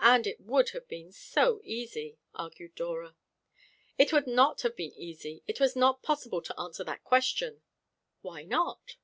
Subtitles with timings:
[0.00, 3.14] And it would have been so easy," argued Dora.
[3.96, 5.44] "It would not have been easy.
[5.46, 7.62] It was not possible to answer that question."
[8.20, 8.96] "Why not?"